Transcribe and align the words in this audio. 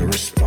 a 0.00 0.06
respect. 0.06 0.37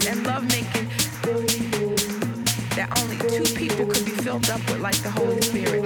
sex 0.00 0.16
and 0.16 0.26
lovemaking 0.26 0.88
that 2.76 2.88
only 3.00 3.16
two 3.18 3.54
people 3.54 3.86
could 3.86 4.04
be 4.04 4.12
filled 4.12 4.48
up 4.50 4.60
with, 4.70 4.80
like 4.80 4.96
the 5.02 5.10
Holy 5.10 5.40
Spirit. 5.40 5.84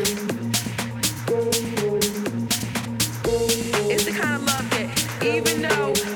It's 3.90 4.05
the 4.05 4.12
kind 4.12 4.34
of 4.34 4.44
love 4.44 4.70
that, 4.70 5.24
even 5.24 5.62
though 5.62 6.11